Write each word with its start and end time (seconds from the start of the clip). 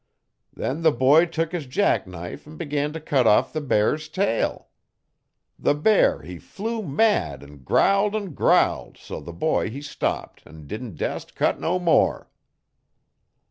Then 0.51 0.81
the 0.81 0.91
boy 0.91 1.27
tuk 1.27 1.51
his 1.51 1.67
jack 1.67 2.07
knife 2.07 2.47
'n 2.47 2.57
begun 2.57 2.91
t' 2.91 2.99
cut 2.99 3.27
off 3.27 3.53
the 3.53 3.61
bear's 3.61 4.09
tail. 4.09 4.69
The 5.59 5.75
bear 5.75 6.23
he 6.23 6.39
flew 6.39 6.81
mad 6.81 7.43
'n 7.43 7.57
growled 7.59 8.15
'n 8.15 8.33
growled 8.33 8.97
so 8.97 9.19
the 9.19 9.31
boy 9.31 9.69
he 9.69 9.79
stopped 9.83 10.41
'n 10.47 10.65
didn't 10.65 10.95
dast 10.95 11.35
cut 11.35 11.59
no 11.59 11.77
more. 11.77 12.31